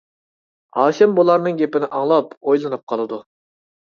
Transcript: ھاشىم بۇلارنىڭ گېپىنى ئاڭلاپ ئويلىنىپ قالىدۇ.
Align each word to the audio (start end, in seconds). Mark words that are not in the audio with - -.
ھاشىم 0.77 1.13
بۇلارنىڭ 1.19 1.59
گېپىنى 1.61 1.91
ئاڭلاپ 1.99 2.33
ئويلىنىپ 2.41 2.87
قالىدۇ. 2.93 3.21